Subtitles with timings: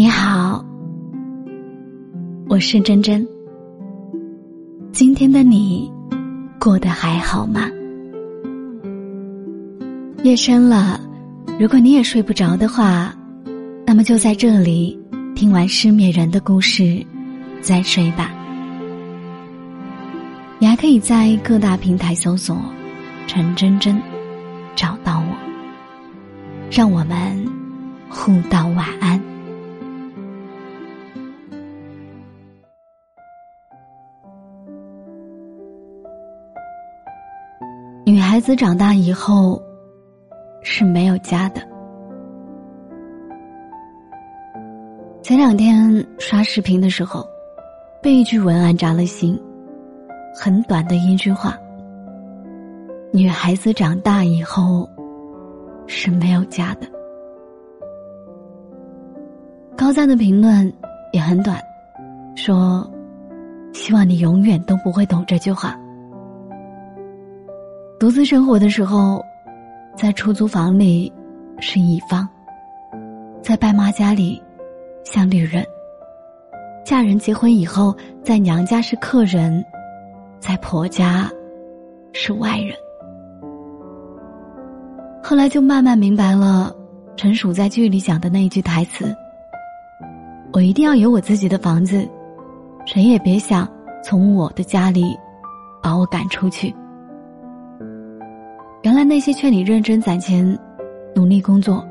[0.00, 0.64] 你好，
[2.48, 3.28] 我是真真。
[4.92, 5.92] 今天的你
[6.58, 7.68] 过得还好吗？
[10.22, 10.98] 夜深了，
[11.58, 13.14] 如果你也睡不着的话，
[13.86, 14.98] 那么就在这里
[15.34, 17.04] 听完失眠人的故事
[17.60, 18.32] 再睡吧。
[20.58, 22.56] 你还可以在各大平台搜索
[23.28, 24.00] “陈真真”，
[24.74, 25.36] 找到我，
[26.70, 27.46] 让我们
[28.08, 29.20] 互道晚安。
[38.10, 39.62] 女孩子长大以后
[40.62, 41.62] 是没有家的。
[45.22, 47.24] 前两天刷视频的时候，
[48.02, 49.40] 被一句文案扎了心，
[50.34, 51.56] 很短的一句话
[53.14, 54.90] ：“女孩子长大以后
[55.86, 56.88] 是没有家的。”
[59.78, 60.72] 高赞的评论
[61.12, 61.62] 也很短，
[62.34, 62.84] 说
[63.72, 65.78] ：“希望你永远都不会懂这句话。”
[68.00, 69.22] 独自生活的时候，
[69.94, 71.12] 在出租房里
[71.58, 72.26] 是乙方，
[73.42, 74.42] 在爸妈家里
[75.04, 75.62] 像旅人；
[76.82, 79.62] 嫁人结婚以后，在娘家是客人，
[80.38, 81.30] 在婆家
[82.14, 82.74] 是外人。
[85.22, 86.74] 后来就慢慢明白了，
[87.18, 89.14] 陈数在剧里讲的那一句台词
[90.54, 92.08] ：“我一定要有我自己的房子，
[92.86, 93.68] 谁也别想
[94.02, 95.14] 从我的家里
[95.82, 96.74] 把我赶出去。”
[98.82, 100.58] 原来那些劝你认真攒钱、
[101.14, 101.86] 努力工作、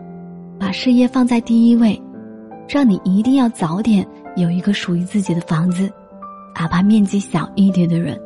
[0.59, 2.02] 把事业放在第一位，
[2.68, 4.04] 让你一定要早点
[4.36, 5.88] 有一个属于自己的房子，
[6.56, 8.20] 哪怕面积小一点的人，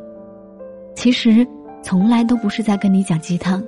[0.94, 1.46] 其实
[1.82, 3.62] 从来都不是在跟你讲鸡汤。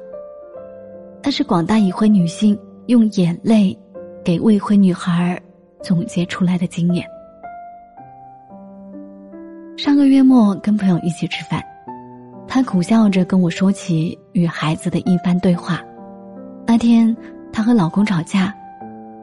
[1.20, 3.78] 但是广大已婚女性用眼泪
[4.24, 5.38] 给未婚女孩
[5.82, 7.06] 总结出来的经验。
[9.76, 11.62] 上个月末跟朋友一起吃饭。
[12.48, 15.80] 她苦笑着跟我说起与孩子的一番对话。
[16.66, 17.14] 那天，
[17.52, 18.54] 她和老公吵架，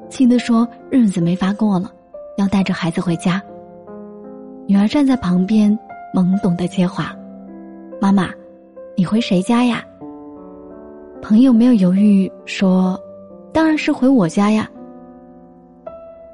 [0.09, 1.91] 气得说日子没法过了，
[2.37, 3.41] 要带着孩子回家。
[4.67, 5.77] 女儿站在旁边
[6.13, 7.13] 懵懂的接话
[7.99, 8.29] ：“妈妈，
[8.95, 9.83] 你回谁家呀？”
[11.21, 12.99] 朋友没有犹豫说
[13.53, 14.69] ：“当然是回我家呀。”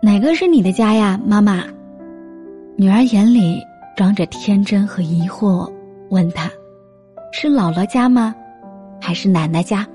[0.01, 1.63] 哪个是你的家呀，妈妈？
[2.75, 3.61] 女儿眼里
[3.95, 5.71] 装着天真和疑惑，
[6.09, 6.49] 问他。
[7.31, 8.33] 是姥姥家吗？
[8.99, 9.87] 还是奶奶家？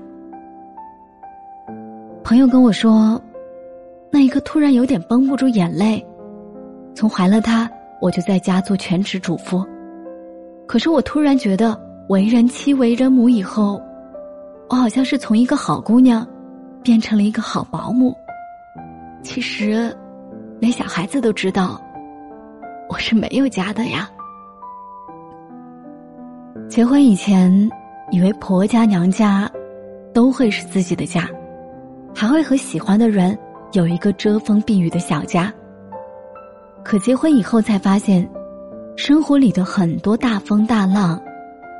[2.23, 3.21] 朋友跟我说，
[4.09, 6.03] 那一刻突然有点绷不住眼泪。
[6.95, 7.69] 从怀了他，
[8.01, 9.63] 我就在家做全职主妇。
[10.65, 13.81] 可是我突然觉得，为人妻、为人母以后，
[14.69, 16.25] 我好像是从一个好姑娘，
[16.81, 18.15] 变成了一个好保姆。
[19.21, 19.95] 其实，
[20.59, 21.79] 连小孩子都知道，
[22.89, 24.09] 我是没有家的呀。
[26.67, 27.69] 结婚以前，
[28.11, 29.49] 以为婆家娘家
[30.13, 31.29] 都会是自己的家，
[32.13, 33.37] 还会和喜欢的人
[33.73, 35.53] 有一个遮风避雨的小家。
[36.83, 38.27] 可结婚以后才发现，
[38.97, 41.21] 生活里的很多大风大浪，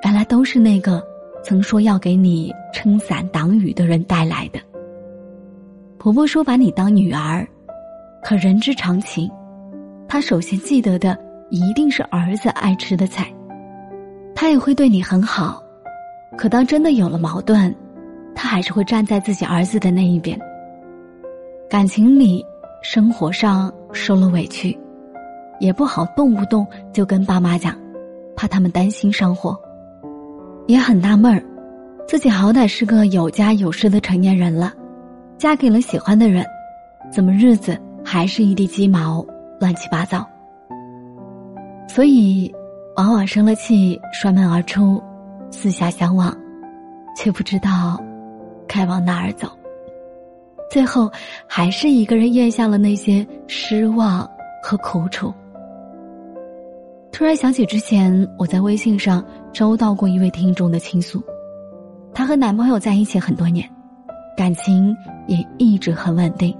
[0.04, 1.04] 原来都是那个
[1.44, 4.60] 曾说要给你撑伞挡雨的人带来的。
[5.98, 7.46] 婆婆说把你当女儿，
[8.24, 9.30] 可人之常情，
[10.08, 11.18] 她首先记得的
[11.50, 13.28] 一定是儿子爱吃的菜。
[14.36, 15.64] 他也会对你很好，
[16.38, 17.74] 可当真的有了矛盾，
[18.36, 20.38] 他还是会站在自己儿子的那一边。
[21.70, 22.46] 感情里、
[22.84, 24.78] 生活上受了委屈，
[25.62, 27.74] 也不好动不动就跟爸妈讲，
[28.36, 29.58] 怕他们担心上火。
[30.68, 31.42] 也很纳闷儿，
[32.06, 34.74] 自己好歹是个有家有室的成年人了，
[35.38, 36.46] 嫁给了喜欢的人，
[37.10, 39.26] 怎么日子还是一地鸡毛、
[39.62, 40.28] 乱七八糟？
[41.88, 42.54] 所以。
[42.96, 45.04] 往往生了气，摔门而出，
[45.52, 46.36] 四下相望，
[47.18, 48.02] 却不知道
[48.66, 49.50] 该往哪儿走。
[50.72, 51.12] 最后，
[51.46, 54.30] 还是一个人咽下了那些失望
[54.64, 55.34] 和苦楚。
[57.12, 61.22] 突然想起之前我在微信上收到过一位听众的倾诉，
[62.14, 63.70] 她和男朋友在一起很多年，
[64.38, 64.96] 感情
[65.28, 66.58] 也一直很稳定。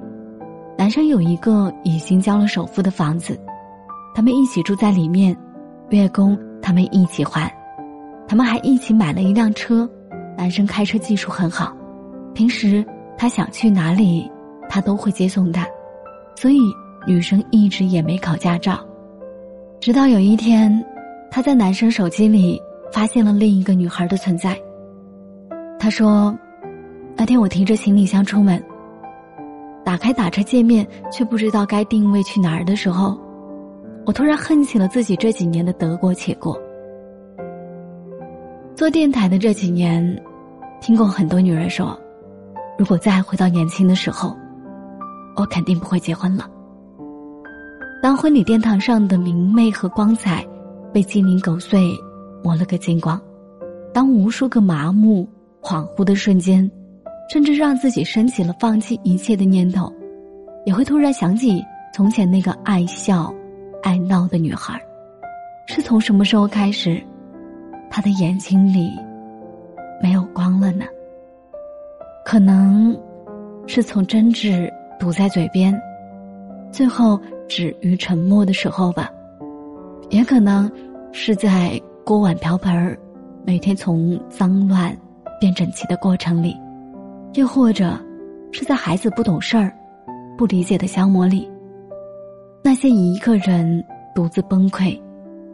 [0.78, 3.40] 男生有一个已经交了首付的房子，
[4.14, 5.34] 他们一起住在里面。
[5.90, 7.52] 月供他们一起还，
[8.28, 9.90] 他们还一起买了一辆车。
[10.38, 11.74] 男生开车技术很好，
[12.34, 12.86] 平时
[13.18, 14.30] 他想去哪里，
[14.68, 15.66] 他都会接送他。
[16.36, 16.60] 所以
[17.08, 18.86] 女生一直也没考驾照。
[19.80, 20.84] 直到有一天，
[21.32, 22.62] 他在男生手机里
[22.92, 24.60] 发现了另一个女孩的存在。
[25.80, 26.38] 他说
[27.16, 28.62] ：“那天我提着行李箱出门，
[29.86, 33.18] 打开打车界面却不知道该定位去哪儿的时候，
[34.06, 36.60] 我突然恨起了自己这几年的得过且过。
[38.76, 40.04] 做电台的这几年，
[40.82, 41.98] 听过很多女人说，
[42.78, 44.36] 如果再回到年轻的时候，
[45.36, 46.50] 我肯定不会结婚了。
[48.02, 50.46] 当婚礼殿堂上的明媚和光彩
[50.94, 51.90] 被鸡零狗碎
[52.44, 53.20] 磨了个精光，
[53.92, 55.28] 当无数个麻木
[55.62, 56.70] 恍惚的瞬间，
[57.32, 59.92] 甚至让自己升起了放弃一切的念头，
[60.66, 61.64] 也会突然想起
[61.94, 63.34] 从前那个爱笑、
[63.86, 64.82] 爱闹的女孩，
[65.68, 67.00] 是从什么时候开始？
[67.88, 68.90] 他的眼睛里
[70.02, 70.86] 没有光了呢。
[72.26, 73.00] 可能
[73.68, 74.68] 是从真挚
[75.00, 75.72] 堵在嘴边，
[76.72, 79.08] 最后止于沉默的时候吧。
[80.10, 80.70] 也可能
[81.12, 82.98] 是在锅碗瓢盆儿
[83.46, 84.98] 每天从脏乱
[85.40, 86.58] 变整齐的过程里，
[87.36, 87.96] 又或者
[88.52, 89.72] 是在孩子不懂事儿、
[90.36, 91.48] 不理解的消磨里，
[92.66, 93.86] 那些一个人
[94.16, 95.00] 独自崩溃，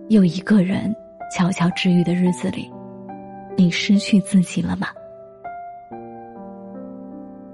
[0.08, 0.96] 又一个人。
[1.30, 2.69] 悄悄治愈的日子里，
[3.58, 4.88] 你失去自己了吗？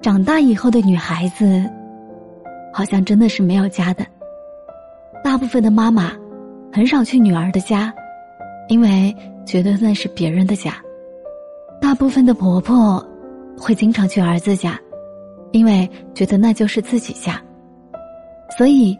[0.01, 1.63] 长大以后的女孩子，
[2.73, 4.03] 好像真的是没有家的。
[5.23, 6.11] 大部分的妈妈
[6.73, 7.93] 很少去女儿的家，
[8.67, 9.15] 因为
[9.45, 10.71] 觉得那是别人的家；
[11.79, 13.03] 大部分的婆婆
[13.59, 14.79] 会经常去儿子家，
[15.51, 17.39] 因为觉得那就是自己家。
[18.57, 18.97] 所以，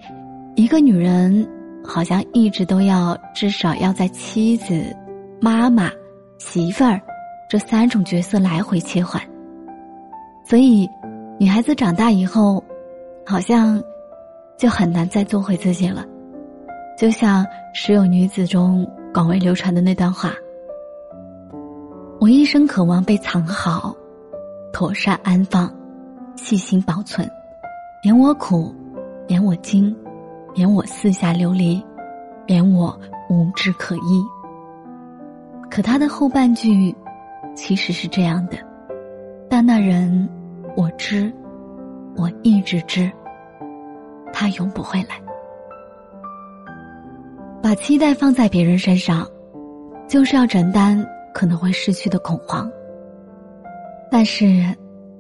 [0.57, 1.48] 一个女人。
[1.89, 4.94] 好像一直都要至少要在妻子、
[5.39, 5.89] 妈妈、
[6.38, 7.00] 媳妇儿
[7.50, 9.21] 这三种角色来回切换，
[10.44, 10.86] 所以
[11.39, 12.62] 女孩子长大以后，
[13.25, 13.81] 好像
[14.57, 16.06] 就很难再做回自己了。
[16.98, 20.33] 就像《时有女子》中广为流传的那段话
[22.19, 23.95] ：“我一生渴望被藏好，
[24.74, 25.74] 妥善安放，
[26.36, 27.25] 细心保存，
[28.03, 28.75] 免我苦，
[29.25, 29.95] 免我惊。”
[30.57, 31.80] 免我四下流离，
[32.48, 33.00] 免我
[33.30, 34.25] 无枝可依。
[35.69, 36.95] 可他的后半句，
[37.56, 38.57] 其实是这样的：
[39.48, 40.27] 但那人，
[40.75, 41.31] 我知，
[42.15, 43.12] 我一直知，
[44.33, 45.21] 他永不会来。
[47.62, 49.27] 把期待放在别人身上，
[50.07, 52.68] 就是要承担可能会失去的恐慌。
[54.10, 54.75] 但是，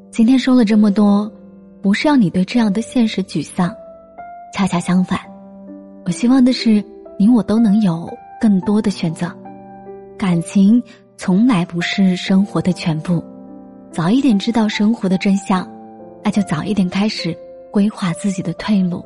[0.09, 1.31] 今天说了这么多，
[1.79, 3.71] 不是要你对这样的现实沮丧。
[4.53, 5.19] 恰恰相反，
[6.07, 6.81] 我希望的是，
[7.19, 8.09] 你我都能有
[8.39, 9.29] 更多的选择。
[10.17, 10.81] 感情
[11.17, 13.21] 从来不是生活的全部，
[13.91, 15.69] 早一点知道生活的真相，
[16.23, 17.37] 那就早一点开始
[17.71, 19.03] 规划自己的退路。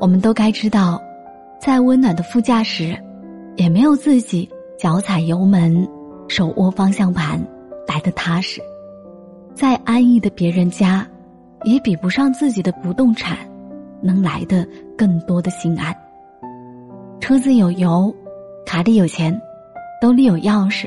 [0.00, 0.98] 我们都该知道，
[1.60, 2.98] 在温暖的副驾驶，
[3.56, 4.48] 也没有自己
[4.78, 5.86] 脚踩油门、
[6.28, 7.38] 手握方向盘
[7.86, 8.58] 来的踏实；
[9.54, 11.06] 再安逸的别人家，
[11.64, 13.36] 也比不上自己的不动产。
[14.02, 15.94] 能来的更多的心安。
[17.20, 18.14] 车子有油，
[18.66, 19.40] 卡里有钱，
[20.00, 20.86] 兜里有钥匙，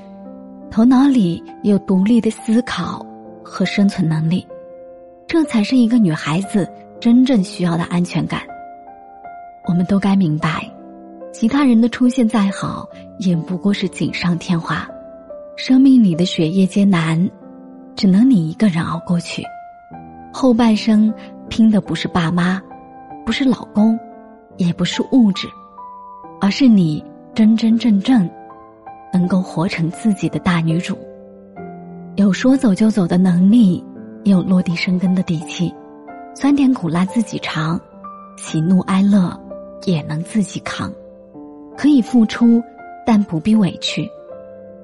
[0.69, 3.03] 头脑里有独立的思考
[3.43, 4.45] 和生存能力，
[5.25, 6.69] 这才是一个女孩子
[6.99, 8.41] 真正需要的安全感。
[9.67, 10.69] 我们都该明白，
[11.33, 12.87] 其他人的出现再好，
[13.19, 14.87] 也不过是锦上添花。
[15.55, 17.29] 生命里的血液艰难，
[17.95, 19.43] 只能你一个人熬过去。
[20.31, 21.11] 后半生
[21.49, 22.61] 拼的不是爸妈。
[23.27, 23.99] 不是老公，
[24.55, 25.49] 也不是物质，
[26.39, 27.03] 而是你
[27.35, 28.27] 真真正正
[29.11, 30.97] 能够活成自己的大女主，
[32.15, 33.83] 有说走就走的能力，
[34.23, 35.75] 有落地生根的底气，
[36.35, 37.77] 酸甜苦辣自己尝，
[38.37, 39.37] 喜怒哀乐
[39.83, 40.89] 也能自己扛，
[41.75, 42.63] 可以付出，
[43.05, 44.09] 但不必委屈，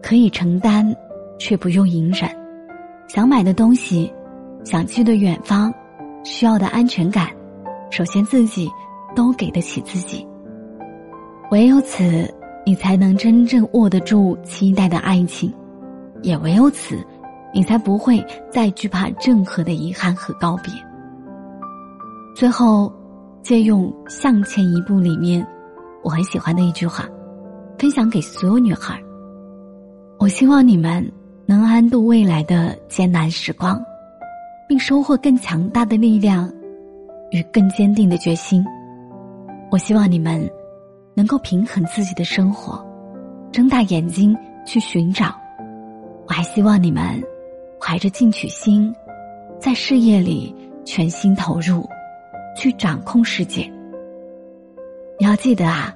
[0.02, 0.94] 可以承担，
[1.40, 2.30] 却不用隐忍，
[3.08, 4.12] 想买的东西，
[4.66, 5.74] 想去的远方，
[6.26, 7.30] 需要的安全感。
[7.94, 8.68] 首先，自己
[9.16, 10.28] 都给得起自己。
[11.52, 12.28] 唯有此，
[12.66, 15.52] 你才能真正握得住期待的爱情；
[16.24, 16.98] 也唯有此，
[17.54, 20.74] 你才不会再惧怕任何的遗憾和告别。
[22.36, 22.92] 最后，
[23.44, 25.46] 借用《向前一步》里面
[26.02, 27.08] 我很喜欢的一句话，
[27.78, 29.00] 分享给所有女孩：
[30.18, 31.08] 我希望你们
[31.46, 33.80] 能安度未来的艰难时光，
[34.68, 36.52] 并收获更强大的力量。
[37.34, 38.64] 与更坚定的决心，
[39.72, 40.48] 我希望你们
[41.16, 42.80] 能够平衡自己的生活，
[43.52, 44.38] 睁大眼睛
[44.68, 45.36] 去寻找。
[46.28, 47.22] 我还希望你们
[47.82, 48.94] 怀着进取心，
[49.60, 51.90] 在事业里全心投入，
[52.56, 53.70] 去掌控世界。
[55.20, 55.92] 你要记得啊，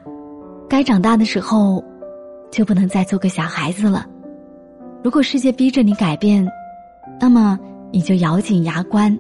[0.68, 1.84] 该长大的时候，
[2.52, 4.08] 就不能再做个小孩子了。
[5.04, 6.46] 如果世界逼着你改变，
[7.20, 7.60] 那么
[7.92, 9.16] 你就咬紧牙关。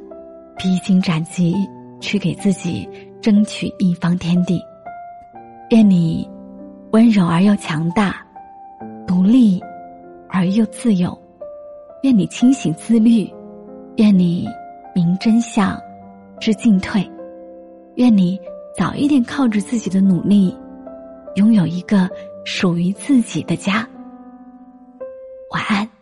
[0.58, 1.56] 披荆斩棘，
[2.00, 2.88] 去给自己
[3.22, 4.62] 争取一方天地。
[5.70, 6.30] 愿你
[6.92, 8.26] 温柔而又强大，
[9.06, 9.62] 独立
[10.30, 11.18] 而又自由。
[12.04, 13.30] 愿你清醒自律，
[13.98, 14.48] 愿你
[14.94, 15.78] 明真相，
[16.40, 17.06] 知进退。
[17.96, 18.40] 愿你
[18.78, 20.56] 早一点靠着自己的努力，
[21.36, 22.08] 拥有一个
[22.46, 23.88] 属于自己的家。
[25.52, 25.97] 晚安。